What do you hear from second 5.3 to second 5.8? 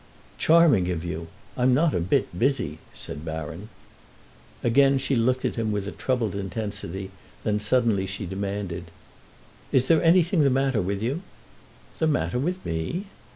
at him